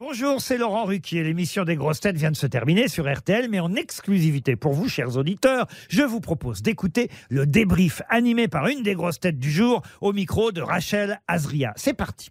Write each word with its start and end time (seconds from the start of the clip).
Bonjour, 0.00 0.40
c'est 0.40 0.58
Laurent 0.58 0.84
Ruquier. 0.84 1.24
L'émission 1.24 1.64
des 1.64 1.74
grosses 1.74 1.98
têtes 1.98 2.16
vient 2.16 2.30
de 2.30 2.36
se 2.36 2.46
terminer 2.46 2.86
sur 2.86 3.12
RTL, 3.12 3.48
mais 3.50 3.58
en 3.58 3.74
exclusivité 3.74 4.54
pour 4.54 4.72
vous, 4.72 4.88
chers 4.88 5.16
auditeurs, 5.16 5.66
je 5.88 6.02
vous 6.02 6.20
propose 6.20 6.62
d'écouter 6.62 7.10
le 7.30 7.46
débrief 7.46 8.02
animé 8.08 8.46
par 8.46 8.68
une 8.68 8.84
des 8.84 8.94
grosses 8.94 9.18
têtes 9.18 9.40
du 9.40 9.50
jour 9.50 9.82
au 10.00 10.12
micro 10.12 10.52
de 10.52 10.60
Rachel 10.60 11.20
Azria. 11.26 11.72
C'est 11.74 11.94
parti. 11.94 12.30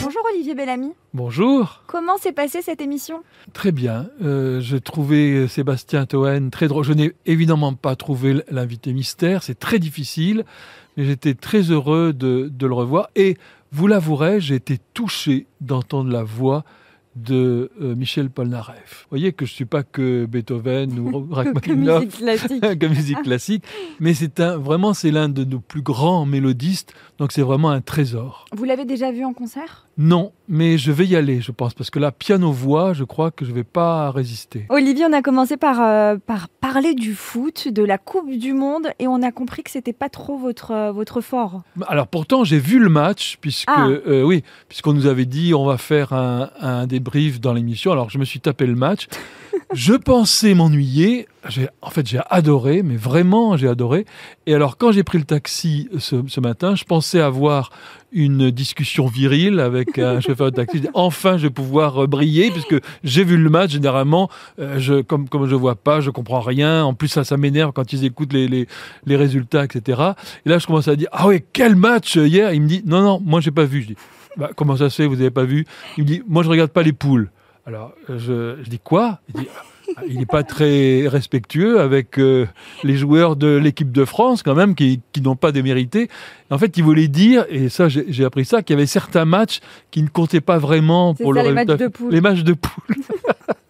Bonjour 0.00 0.22
Olivier 0.32 0.54
Bellamy. 0.54 0.92
Bonjour. 1.14 1.82
Comment 1.86 2.18
s'est 2.18 2.32
passée 2.32 2.62
cette 2.62 2.80
émission? 2.80 3.22
Très 3.52 3.72
bien. 3.72 4.10
Euh, 4.22 4.60
J'ai 4.60 4.80
trouvé 4.80 5.48
Sébastien 5.48 6.06
Toen 6.06 6.50
très 6.50 6.68
drôle. 6.68 6.84
Je 6.84 6.92
n'ai 6.92 7.12
évidemment 7.26 7.74
pas 7.74 7.96
trouvé 7.96 8.42
l'invité 8.50 8.92
mystère. 8.92 9.42
C'est 9.42 9.58
très 9.58 9.78
difficile. 9.78 10.44
Mais 10.96 11.04
j'étais 11.04 11.34
très 11.34 11.70
heureux 11.70 12.12
de, 12.12 12.50
de 12.52 12.66
le 12.66 12.74
revoir. 12.74 13.08
Et 13.16 13.36
vous 13.70 13.86
l'avouerez, 13.86 14.40
j'ai 14.40 14.54
été 14.54 14.78
touché 14.92 15.46
d'entendre 15.60 16.10
la 16.10 16.22
voix 16.22 16.64
de 17.16 17.70
euh, 17.80 17.94
Michel 17.94 18.30
Polnareff. 18.30 19.02
Vous 19.02 19.10
voyez 19.10 19.32
que 19.32 19.44
je 19.44 19.52
ne 19.52 19.56
suis 19.56 19.64
pas 19.64 19.82
que 19.82 20.26
Beethoven 20.26 20.98
ou 20.98 21.28
Rachmaninoff, 21.30 22.04
musique 22.04 22.18
classique. 22.18 22.60
que 22.78 22.86
musique 22.86 23.22
classique, 23.22 23.64
mais 24.00 24.14
c'est 24.14 24.40
un, 24.40 24.56
vraiment 24.56 24.94
c'est 24.94 25.10
l'un 25.10 25.28
de 25.28 25.44
nos 25.44 25.60
plus 25.60 25.82
grands 25.82 26.24
mélodistes, 26.24 26.94
donc 27.18 27.32
c'est 27.32 27.42
vraiment 27.42 27.70
un 27.70 27.80
trésor. 27.80 28.46
Vous 28.52 28.64
l'avez 28.64 28.84
déjà 28.84 29.12
vu 29.12 29.24
en 29.24 29.32
concert? 29.32 29.86
Non, 29.98 30.32
mais 30.48 30.78
je 30.78 30.90
vais 30.90 31.04
y 31.06 31.16
aller, 31.16 31.42
je 31.42 31.52
pense, 31.52 31.74
parce 31.74 31.90
que 31.90 31.98
la 31.98 32.12
piano-voix, 32.12 32.94
je 32.94 33.04
crois 33.04 33.30
que 33.30 33.44
je 33.44 33.50
ne 33.50 33.56
vais 33.56 33.64
pas 33.64 34.10
résister. 34.10 34.64
Olivier, 34.70 35.04
on 35.06 35.12
a 35.12 35.20
commencé 35.20 35.58
par, 35.58 35.82
euh, 35.82 36.16
par 36.16 36.48
parler 36.48 36.94
du 36.94 37.14
foot, 37.14 37.68
de 37.68 37.82
la 37.82 37.98
Coupe 37.98 38.30
du 38.30 38.54
Monde, 38.54 38.88
et 38.98 39.06
on 39.06 39.22
a 39.22 39.30
compris 39.32 39.62
que 39.62 39.70
c'était 39.70 39.92
pas 39.92 40.08
trop 40.08 40.38
votre, 40.38 40.70
euh, 40.70 40.92
votre 40.92 41.20
fort. 41.20 41.62
Alors 41.88 42.06
pourtant, 42.08 42.42
j'ai 42.42 42.58
vu 42.58 42.78
le 42.78 42.88
match, 42.88 43.36
puisque 43.42 43.68
Ah. 43.68 43.86
euh, 43.88 44.22
oui, 44.22 44.42
puisqu'on 44.68 44.94
nous 44.94 45.06
avait 45.06 45.26
dit 45.26 45.52
on 45.52 45.66
va 45.66 45.76
faire 45.76 46.14
un, 46.14 46.48
un 46.60 46.86
débrief 46.86 47.38
dans 47.40 47.52
l'émission. 47.52 47.92
Alors 47.92 48.08
je 48.08 48.18
me 48.18 48.24
suis 48.24 48.40
tapé 48.40 48.66
le 48.66 48.74
match. 48.74 49.08
Je 49.72 49.94
pensais 49.94 50.54
m'ennuyer. 50.54 51.26
En 51.80 51.90
fait, 51.90 52.06
j'ai 52.06 52.20
adoré, 52.30 52.82
mais 52.82 52.96
vraiment, 52.96 53.56
j'ai 53.56 53.68
adoré. 53.68 54.06
Et 54.46 54.54
alors, 54.54 54.76
quand 54.76 54.92
j'ai 54.92 55.02
pris 55.02 55.18
le 55.18 55.24
taxi 55.24 55.88
ce, 55.98 56.16
ce 56.26 56.40
matin, 56.40 56.74
je 56.74 56.84
pensais 56.84 57.20
avoir 57.20 57.70
une 58.12 58.50
discussion 58.50 59.06
virile 59.06 59.58
avec 59.58 59.98
un 59.98 60.20
chauffeur 60.26 60.50
de 60.50 60.56
taxi. 60.56 60.82
Enfin, 60.94 61.38
je 61.38 61.44
vais 61.44 61.50
pouvoir 61.50 62.04
euh, 62.04 62.06
briller, 62.06 62.50
puisque 62.50 62.76
j'ai 63.02 63.24
vu 63.24 63.36
le 63.36 63.50
match. 63.50 63.72
Généralement, 63.72 64.28
euh, 64.58 64.78
je, 64.78 65.00
comme, 65.00 65.28
comme 65.28 65.46
je 65.48 65.54
vois 65.54 65.74
pas, 65.74 66.00
je 66.00 66.10
comprends 66.10 66.40
rien. 66.40 66.84
En 66.84 66.94
plus, 66.94 67.08
ça, 67.08 67.24
ça 67.24 67.36
m'énerve 67.36 67.72
quand 67.72 67.92
ils 67.92 68.04
écoutent 68.04 68.32
les, 68.32 68.46
les, 68.48 68.68
les 69.06 69.16
résultats, 69.16 69.64
etc. 69.64 70.00
Et 70.46 70.48
là, 70.48 70.58
je 70.58 70.66
commence 70.66 70.88
à 70.88 70.96
dire 70.96 71.08
Ah 71.12 71.26
oui, 71.26 71.42
quel 71.52 71.74
match 71.76 72.16
hier? 72.16 72.52
Il 72.52 72.62
me 72.62 72.68
dit 72.68 72.82
Non, 72.86 73.02
non, 73.02 73.20
moi, 73.24 73.40
j'ai 73.40 73.50
pas 73.50 73.64
vu. 73.64 73.82
Je 73.82 73.86
dis 73.88 73.96
bah, 74.36 74.50
Comment 74.54 74.76
ça 74.76 74.90
se 74.90 74.96
fait? 74.96 75.06
Vous 75.06 75.20
avez 75.20 75.30
pas 75.30 75.44
vu? 75.44 75.66
Il 75.96 76.04
me 76.04 76.08
dit 76.08 76.22
Moi, 76.28 76.42
je 76.42 76.48
regarde 76.48 76.70
pas 76.70 76.82
les 76.82 76.92
poules. 76.92 77.30
Alors, 77.66 77.92
euh, 78.10 78.18
je, 78.18 78.62
je 78.64 78.68
dis 78.70 78.78
Quoi? 78.78 79.20
Il 79.28 79.40
dit 79.42 79.48
Ah, 79.96 80.02
il 80.08 80.18
n'est 80.18 80.26
pas 80.26 80.42
très 80.42 81.06
respectueux 81.06 81.80
avec 81.80 82.18
euh, 82.18 82.46
les 82.82 82.96
joueurs 82.96 83.36
de 83.36 83.56
l'équipe 83.56 83.92
de 83.92 84.04
France, 84.04 84.42
quand 84.42 84.54
même, 84.54 84.74
qui, 84.74 85.00
qui 85.12 85.20
n'ont 85.20 85.36
pas 85.36 85.52
démérité. 85.52 86.08
En 86.50 86.58
fait, 86.58 86.76
il 86.76 86.84
voulait 86.84 87.08
dire, 87.08 87.44
et 87.50 87.68
ça, 87.68 87.88
j'ai 87.88 88.24
appris 88.24 88.44
ça, 88.44 88.62
qu'il 88.62 88.74
y 88.74 88.78
avait 88.78 88.86
certains 88.86 89.24
matchs 89.24 89.60
qui 89.90 90.02
ne 90.02 90.08
comptaient 90.08 90.40
pas 90.40 90.58
vraiment 90.58 91.14
pour 91.14 91.34
ça, 91.34 91.42
le 91.42 91.48
les 91.48 91.54
matchs 91.54 91.68
résultat. 91.68 91.84
de 91.88 91.92
poule. 91.92 92.12
Les 92.12 92.20
matchs 92.20 92.42
de 92.42 92.52
poule. 92.54 92.96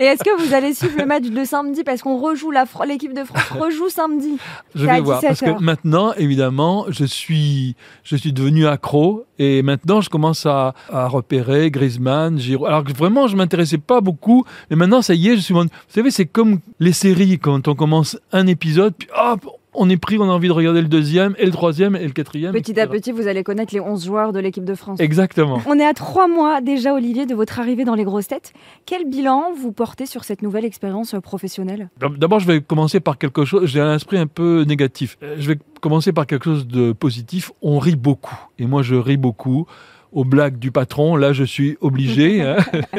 Et 0.00 0.04
est-ce 0.04 0.22
que 0.22 0.42
vous 0.42 0.54
allez 0.54 0.74
suivre 0.74 0.98
le 0.98 1.06
match 1.06 1.24
de 1.24 1.44
samedi 1.44 1.84
Parce 1.84 2.02
qu'on 2.02 2.18
rejoue, 2.18 2.50
la 2.50 2.64
l'équipe 2.86 3.12
de 3.12 3.24
France 3.24 3.50
rejoue 3.50 3.88
samedi? 3.88 4.38
Je 4.74 4.86
vais 4.86 5.00
voir. 5.00 5.20
Parce 5.20 5.34
17 5.34 5.48
heures. 5.48 5.58
que 5.58 5.62
maintenant, 5.62 6.12
évidemment, 6.14 6.86
je 6.88 7.04
suis, 7.04 7.76
je 8.04 8.16
suis 8.16 8.32
devenu 8.32 8.66
accro. 8.66 9.24
Et 9.38 9.62
maintenant, 9.62 10.00
je 10.00 10.10
commence 10.10 10.46
à, 10.46 10.74
à 10.92 11.06
repérer 11.06 11.70
Griezmann, 11.70 12.38
Giroud. 12.38 12.66
Alors 12.66 12.84
que 12.84 12.92
vraiment, 12.92 13.28
je 13.28 13.36
m'intéressais 13.36 13.78
pas 13.78 14.00
beaucoup. 14.00 14.44
Mais 14.70 14.76
maintenant, 14.76 15.02
ça 15.02 15.14
y 15.14 15.28
est, 15.28 15.36
je 15.36 15.40
suis. 15.40 15.54
Vous 15.54 15.68
savez, 15.88 16.10
c'est 16.10 16.26
comme 16.26 16.60
les 16.80 16.92
séries. 16.92 17.38
Quand 17.38 17.68
on 17.68 17.74
commence 17.74 18.18
un 18.32 18.46
épisode, 18.46 18.94
puis 18.96 19.08
hop, 19.16 19.46
on 19.78 19.88
est 19.88 19.96
pris, 19.96 20.18
on 20.18 20.24
a 20.24 20.32
envie 20.32 20.48
de 20.48 20.52
regarder 20.52 20.80
le 20.82 20.88
deuxième, 20.88 21.34
et 21.38 21.46
le 21.46 21.52
troisième, 21.52 21.96
et 21.96 22.04
le 22.04 22.10
quatrième. 22.12 22.52
Petit 22.52 22.78
à 22.80 22.86
petit, 22.86 23.12
vous 23.12 23.26
allez 23.26 23.42
connaître 23.42 23.72
les 23.74 23.80
11 23.80 24.04
joueurs 24.04 24.32
de 24.32 24.40
l'équipe 24.40 24.64
de 24.64 24.74
France. 24.74 25.00
Exactement. 25.00 25.60
On 25.66 25.78
est 25.78 25.84
à 25.86 25.94
trois 25.94 26.28
mois 26.28 26.60
déjà, 26.60 26.94
Olivier, 26.94 27.26
de 27.26 27.34
votre 27.34 27.58
arrivée 27.60 27.84
dans 27.84 27.94
les 27.94 28.04
grosses 28.04 28.28
têtes. 28.28 28.52
Quel 28.86 29.08
bilan 29.08 29.52
vous 29.58 29.72
portez 29.72 30.06
sur 30.06 30.24
cette 30.24 30.42
nouvelle 30.42 30.64
expérience 30.64 31.14
professionnelle? 31.22 31.90
D'abord, 32.18 32.40
je 32.40 32.46
vais 32.46 32.60
commencer 32.60 33.00
par 33.00 33.18
quelque 33.18 33.44
chose. 33.44 33.66
J'ai 33.66 33.80
un 33.80 33.94
esprit 33.94 34.18
un 34.18 34.26
peu 34.26 34.64
négatif. 34.66 35.16
Euh, 35.22 35.36
Je 35.38 35.48
vais 35.48 35.58
commencer 35.80 36.12
par 36.12 36.26
quelque 36.26 36.44
chose 36.44 36.66
de 36.66 36.92
positif. 36.92 37.52
On 37.62 37.78
rit 37.78 37.96
beaucoup. 37.96 38.36
Et 38.58 38.66
moi, 38.66 38.82
je 38.82 38.94
ris 38.96 39.16
beaucoup. 39.16 39.66
Aux 40.12 40.24
blagues 40.24 40.58
du 40.58 40.70
patron, 40.70 41.16
là, 41.16 41.32
je 41.32 41.44
suis 41.44 41.76
obligé. 41.80 42.40
hein. 42.42 42.56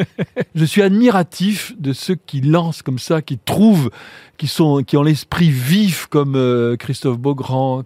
je 0.55 0.65
suis 0.65 0.81
admiratif 0.81 1.73
de 1.79 1.93
ceux 1.93 2.15
qui 2.15 2.41
lancent 2.41 2.81
comme 2.81 2.99
ça, 2.99 3.21
qui 3.21 3.37
trouvent, 3.37 3.89
qui 4.37 4.47
sont, 4.47 4.83
qui 4.83 4.95
ont 4.95 5.03
l'esprit 5.03 5.49
vif 5.49 6.05
comme 6.07 6.35
euh, 6.35 6.75
Christophe 6.77 7.17
Beaugrand. 7.17 7.83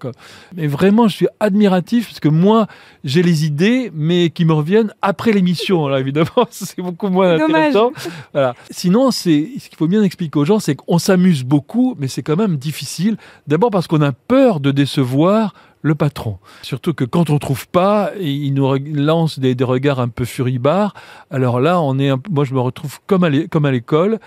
Mais 0.56 0.68
vraiment, 0.68 1.08
je 1.08 1.16
suis 1.16 1.28
admiratif 1.40 2.08
parce 2.08 2.20
que 2.20 2.30
moi, 2.30 2.68
j'ai 3.04 3.24
les 3.24 3.46
idées, 3.46 3.92
mais 3.94 4.30
qui 4.30 4.46
me 4.46 4.54
reviennent 4.54 4.94
après 5.02 5.32
l'émission. 5.32 5.88
Là, 5.88 6.00
évidemment, 6.00 6.28
c'est 6.50 6.82
beaucoup 6.82 7.10
moins 7.10 7.38
Dommage. 7.38 7.76
intéressant. 7.76 7.92
Voilà. 8.34 8.56
Sinon, 8.72 9.12
c'est 9.12 9.50
ce 9.60 9.70
qu'il 9.70 9.78
faut 9.78 9.88
bien 9.88 10.04
expliquer 10.04 10.40
aux 10.40 10.46
gens, 10.46 10.60
c'est 10.60 10.76
qu'on 10.76 11.00
s'amuse 11.00 11.44
beaucoup, 11.44 11.96
mais 11.98 12.08
c'est 12.08 12.24
quand 12.24 12.38
même 12.38 12.58
difficile. 12.58 13.18
D'abord 13.48 13.72
parce 13.72 13.88
qu'on 13.88 14.02
a 14.02 14.12
peur 14.12 14.60
de 14.60 14.72
décevoir 14.72 15.54
le 15.84 15.94
patron. 15.96 16.40
Surtout 16.64 16.94
que 16.96 17.04
quand 17.04 17.30
on 17.30 17.38
trouve 17.38 17.68
pas, 17.68 18.12
il 18.20 18.54
nous 18.56 18.74
lance 18.96 19.38
des, 19.38 19.56
regards 19.64 20.00
un 20.00 20.08
peu 20.08 20.26
furibards. 20.26 20.96
Alors 21.30 21.60
là, 21.60 21.80
on 21.82 22.00
est, 22.00 22.10
un- 22.10 22.22
moi, 22.32 22.46
je 22.46 22.54
me 22.56 22.60
retrouve 22.62 23.00
comme 23.06 23.24
à 23.26 23.30
l'é- 23.30 23.48
comme 23.48 23.66
à 23.66 23.72
l'école. 23.72 24.20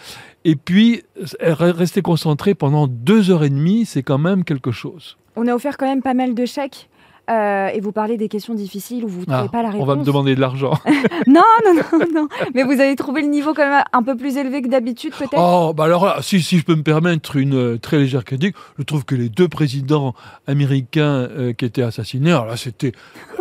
Et 0.44 0.54
puis, 0.54 1.02
euh, 1.42 1.54
rester 1.54 2.02
concentré 2.02 2.54
pendant 2.54 2.86
deux 2.86 3.30
heures 3.30 3.42
et 3.42 3.50
demie, 3.50 3.84
c'est 3.86 4.02
quand 4.04 4.18
même 4.18 4.44
quelque 4.44 4.70
chose. 4.70 5.16
On 5.34 5.46
a 5.48 5.54
offert 5.54 5.76
quand 5.76 5.86
même 5.86 6.02
pas 6.02 6.14
mal 6.14 6.34
de 6.34 6.44
chèques. 6.46 6.88
Euh, 7.30 7.68
et 7.68 7.80
vous 7.80 7.92
parlez 7.92 8.16
des 8.16 8.28
questions 8.28 8.54
difficiles 8.54 9.04
où 9.04 9.08
vous 9.08 9.20
ne 9.20 9.24
trouvez 9.24 9.38
Ah, 9.44 9.48
pas 9.48 9.62
la 9.62 9.70
réponse. 9.70 9.82
on 9.82 9.86
va 9.86 9.96
me 9.96 10.04
demander 10.04 10.34
de 10.34 10.40
l'argent. 10.40 10.72
Non, 11.26 11.42
non, 11.64 11.74
non, 11.92 12.06
non. 12.14 12.28
Mais 12.54 12.62
vous 12.62 12.72
avez 12.80 12.94
trouvé 12.94 13.22
le 13.22 13.28
niveau 13.28 13.52
quand 13.52 13.68
même 13.68 13.82
un 13.92 14.02
peu 14.02 14.16
plus 14.16 14.36
élevé 14.36 14.62
que 14.62 14.68
d'habitude, 14.68 15.12
peut-être? 15.12 15.34
Oh, 15.36 15.72
bah 15.74 15.84
alors 15.84 16.04
là, 16.06 16.18
si, 16.20 16.40
si 16.40 16.58
je 16.58 16.64
peux 16.64 16.74
me 16.76 16.82
permettre 16.84 17.36
une 17.36 17.54
euh, 17.54 17.78
très 17.78 17.98
légère 17.98 18.24
critique, 18.24 18.54
je 18.78 18.84
trouve 18.84 19.04
que 19.04 19.14
les 19.16 19.28
deux 19.28 19.48
présidents 19.48 20.14
américains 20.46 21.28
euh, 21.30 21.52
qui 21.52 21.64
étaient 21.64 21.82
assassinés, 21.82 22.30
alors 22.30 22.46
là, 22.46 22.56
c'était 22.56 22.92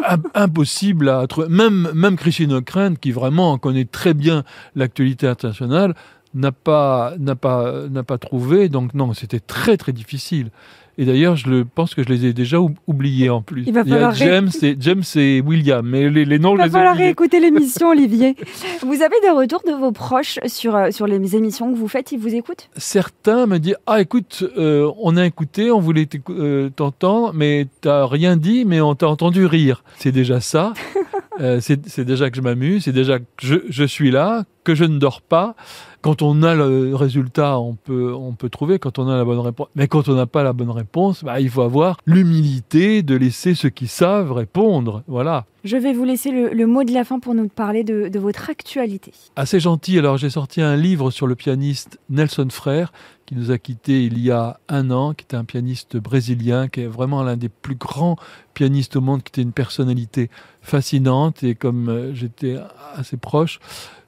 im- 0.08 0.18
impossible 0.34 1.10
à 1.10 1.26
trouver. 1.28 1.48
Même, 1.50 1.92
même 1.94 2.16
Christine 2.16 2.54
O'Krent, 2.54 2.96
qui 3.00 3.12
vraiment 3.12 3.58
connaît 3.58 3.86
très 3.86 4.14
bien 4.14 4.44
l'actualité 4.76 5.28
internationale, 5.28 5.94
n'a 6.34 6.52
pas, 6.52 7.14
n'a 7.20 7.36
pas, 7.36 7.88
n'a 7.90 8.04
pas 8.04 8.18
trouvé. 8.18 8.68
Donc 8.70 8.94
non, 8.94 9.14
c'était 9.14 9.40
très, 9.40 9.78
très 9.78 9.94
difficile. 9.94 10.50
Et 10.98 11.06
d'ailleurs, 11.06 11.36
je 11.36 11.50
le, 11.50 11.66
pense 11.66 11.94
que 11.94 12.04
je 12.04 12.10
les 12.10 12.26
ai 12.26 12.34
déjà 12.34 12.60
ou- 12.60 12.72
oubliés 12.88 13.30
en 13.30 13.42
plus. 13.42 13.64
Il 13.68 13.74
va 13.74 13.82
y 13.82 13.84
a 13.84 13.86
falloir 13.86 14.14
ré- 14.14 14.26
James 14.26 14.50
et, 14.62 14.78
James 14.80 15.04
et 15.16 15.42
William, 15.42 15.86
mais 15.86 16.10
les, 16.10 16.24
les 16.26 16.40
noms, 16.40 16.54
Il 16.54 16.58
va 16.60 16.66
les 16.66 16.70
falloir 16.72 16.96
réécouter 16.96 17.40
l'émission, 17.40 17.90
Olivier. 17.92 18.36
Vous 18.82 19.02
avez 19.02 19.20
des 19.22 19.30
retours 19.32 19.62
de 19.68 19.74
vos 19.74 19.92
proches 19.92 20.40
sur, 20.46 20.76
euh, 20.76 20.92
sur 20.92 21.06
les 21.08 21.36
émissions 21.36 21.72
que 21.74 21.78
vous 21.78 21.88
faites 21.88 22.12
Ils 22.14 22.20
vous 22.20 22.34
écoutent? 22.34 22.70
Certains 22.78 23.46
me 23.46 23.58
disent 23.58 23.76
ah 23.88 24.00
écoute 24.02 24.44
euh, 24.58 24.90
on 25.02 25.18
a 25.18 25.26
écouté 25.26 25.72
on 25.72 25.80
voulait 25.80 26.08
euh, 26.30 26.70
t'entendre 26.70 27.32
mais 27.34 27.68
t'as 27.82 28.06
rien 28.08 28.38
dit 28.38 28.64
mais 28.66 28.80
on 28.82 28.96
t'a 28.96 29.08
entendu 29.08 29.46
rire 29.46 29.84
c'est 29.98 30.12
déjà 30.12 30.40
ça 30.40 30.74
Euh, 31.42 31.60
c'est 31.62 32.06
déjà 32.06 32.30
que 32.30 32.38
je 32.38 32.42
m'amuse 32.42 32.84
c'est 32.86 32.94
déjà 32.94 33.20
que 33.20 33.26
je, 33.42 33.56
je 33.70 33.84
suis 33.84 34.10
là 34.12 34.46
que 34.64 34.74
je 34.74 34.84
ne 34.86 34.98
dors 34.98 35.22
pas. 35.22 35.56
Quand 36.02 36.22
on 36.22 36.42
a 36.44 36.56
le 36.56 36.96
résultat 36.96 37.60
on 37.60 37.76
peut 37.76 38.14
on 38.14 38.34
peut 38.34 38.50
trouver. 38.50 38.80
Quand 38.80 39.00
on 39.00 39.08
a 39.10 39.18
la 39.18 39.26
bonne 39.26 39.40
réponse 39.40 39.68
mais 39.76 39.88
quand 39.88 40.08
on 40.08 40.16
n'a 40.16 40.26
pas 40.28 40.44
la 40.44 40.54
bonne 40.54 40.70
réponse 40.72 41.24
bah, 41.24 41.40
il 41.40 41.50
faut 41.50 41.62
avoir 41.62 41.98
l'humilité 42.06 43.04
de 43.04 43.16
laisser 43.16 43.54
ceux 43.54 43.70
qui 43.70 43.88
savent 43.88 44.32
répondre. 44.32 45.04
Voilà. 45.08 45.46
Je 45.64 45.78
vais 45.78 45.94
vous 45.94 46.04
laisser 46.06 46.32
le, 46.32 46.50
le 46.50 46.68
mot 46.68 46.84
de 46.84 46.94
la 46.94 47.04
fin 47.04 47.20
pour 47.20 47.34
nous 47.34 47.48
parler 47.48 47.84
de, 47.84 48.08
de 48.08 48.20
votre 48.20 48.50
actualité. 48.50 49.12
assez 49.36 49.60
gentil. 49.60 49.98
Alors 50.00 50.18
j'ai 50.18 50.30
sorti 50.30 50.62
un 50.62 50.76
livre 50.76 51.12
sur 51.12 51.28
le 51.28 51.36
pianiste 51.36 52.00
Nelson 52.10 52.48
Frère, 52.50 52.94
qui 53.26 53.36
nous 53.36 53.52
a 53.52 53.58
quittés 53.58 54.06
il 54.06 54.20
y 54.20 54.32
a 54.32 54.60
un 54.70 54.92
an, 54.92 55.14
qui 55.14 55.24
était 55.24 55.36
un 55.36 55.46
pianiste 55.46 55.98
brésilien, 55.98 56.68
qui 56.68 56.82
est 56.82 56.88
vraiment 56.88 57.24
l'un 57.24 57.38
des 57.38 57.50
plus 57.50 57.76
grands 57.76 58.18
pianistes 58.54 58.96
au 58.96 59.02
monde, 59.02 59.24
qui 59.24 59.30
était 59.30 59.42
une 59.42 59.54
personnalité 59.54 60.30
fascinante. 60.62 61.44
Et 61.44 61.56
comme 61.56 61.90
euh, 61.90 62.14
j'étais 62.14 62.58
assez 62.96 63.18
proche 63.18 63.60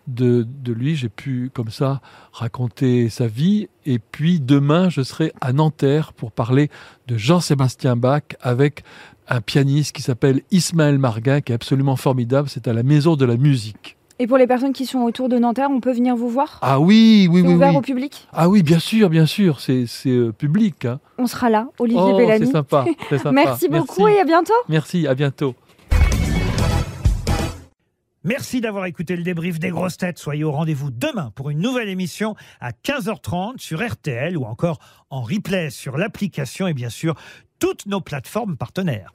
de, 0.08 0.48
de 0.64 0.72
lui, 0.72 0.96
j'ai 0.96 1.10
pu 1.10 1.52
comme 1.54 1.70
ça 1.70 2.02
raconter 2.32 3.10
sa 3.10 3.28
vie. 3.28 3.70
Et 3.86 4.00
puis 4.00 4.40
demain, 4.40 4.90
je 4.90 5.02
serai 5.02 5.34
à 5.42 5.52
Nanterre 5.52 6.14
pour 6.14 6.32
parler 6.32 6.70
de 7.08 7.18
Jean-Sébastien 7.18 7.96
Bach 7.96 8.24
avec 8.42 8.84
un 9.28 9.42
pianiste 9.42 9.96
qui 9.96 10.02
s'appelle 10.02 10.42
Ismaël 10.52 11.00
Marguin, 11.00 11.42
qui 11.42 11.52
est 11.52 11.56
absolument 11.56 11.96
formidable. 11.96 12.50
C'est 12.50 12.68
à 12.68 12.74
la 12.74 12.84
Maison 12.84 13.16
de 13.16 13.26
la 13.26 13.36
Musique. 13.36 13.97
Et 14.20 14.26
pour 14.26 14.38
les 14.40 14.48
personnes 14.48 14.74
qui 14.74 14.88
sont 14.88 15.00
autour 15.02 15.30
de 15.30 15.38
Nanterre, 15.38 15.70
on 15.70 15.80
peut 15.80 15.92
venir 15.92 16.16
vous 16.16 16.30
voir? 16.30 16.58
Ah 16.64 16.80
oui, 16.80 17.28
oui, 17.30 17.42
oui, 17.42 17.54
ouvert 17.54 17.70
oui. 17.70 17.78
au 17.78 17.82
public? 17.82 18.28
Ah 18.34 18.50
oui, 18.50 18.64
bien 18.64 18.80
sûr, 18.80 19.12
bien 19.12 19.28
sûr, 19.28 19.60
c'est 19.60 19.86
c'est, 19.86 20.10
euh, 20.10 20.32
public. 20.32 20.86
Hein. 20.86 21.00
On 21.20 21.28
sera 21.28 21.52
là, 21.52 21.68
Olivier 21.78 22.02
Oh, 22.04 22.18
Bellamy. 22.18 22.48
c'est 22.48 22.52
sympa, 22.52 22.86
c'est 23.10 23.18
sympa. 23.20 23.32
Merci 23.32 23.70
beaucoup 23.70 24.08
et 24.08 24.20
à 24.20 24.24
bientôt 24.24 24.54
Merci, 24.70 25.06
à 25.06 25.14
bientôt. 25.14 25.54
Merci 28.24 28.60
d'avoir 28.60 28.88
écouté 28.88 29.16
le 29.16 29.22
débrief 29.24 29.60
des 29.60 29.70
grosses 29.70 29.98
têtes. 29.98 30.18
Soyez 30.18 30.44
au 30.44 30.52
rendez-vous 30.52 30.90
demain 30.90 31.32
pour 31.36 31.52
une 31.52 31.60
nouvelle 31.60 31.88
émission 31.88 32.36
à 32.60 32.72
15h30 32.72 33.60
sur 33.60 33.88
RTL 33.88 34.36
ou 34.36 34.46
encore 34.46 34.80
en 35.12 35.22
replay 35.22 35.70
sur 35.70 35.96
l'application 35.96 36.68
et 36.68 36.74
bien 36.74 36.90
sûr 36.90 37.14
toutes 37.60 37.86
nos 37.86 38.02
plateformes 38.02 38.58
partenaires. 38.58 39.12